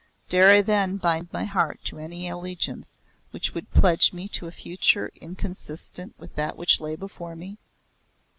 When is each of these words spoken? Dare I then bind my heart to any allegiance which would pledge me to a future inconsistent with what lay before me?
Dare 0.29 0.49
I 0.49 0.61
then 0.63 0.97
bind 0.97 1.31
my 1.31 1.43
heart 1.45 1.79
to 1.83 1.99
any 1.99 2.27
allegiance 2.27 2.97
which 3.29 3.53
would 3.53 3.69
pledge 3.69 4.13
me 4.13 4.27
to 4.29 4.47
a 4.47 4.51
future 4.51 5.11
inconsistent 5.21 6.15
with 6.17 6.35
what 6.35 6.79
lay 6.81 6.95
before 6.95 7.35
me? 7.35 7.59